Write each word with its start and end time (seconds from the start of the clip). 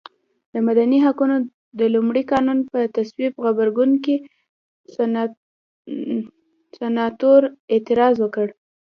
د 0.53 0.55
مدني 0.67 0.97
حقونو 1.05 1.35
د 1.79 1.81
لومړ 1.93 2.15
قانون 2.31 2.57
د 2.75 2.79
تصویب 2.97 3.31
په 3.35 3.41
غبرګون 3.47 3.91
کې 4.03 4.15
سناتور 6.79 7.41
اعتراض 7.73 8.15
وکړ. 8.19 8.47